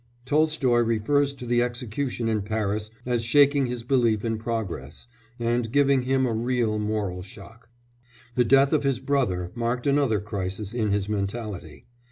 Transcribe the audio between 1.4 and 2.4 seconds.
the execution